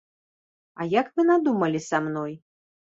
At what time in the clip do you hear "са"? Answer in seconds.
1.91-2.05